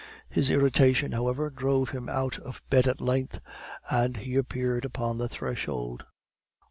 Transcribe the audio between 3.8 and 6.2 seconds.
and he appeared upon the threshold.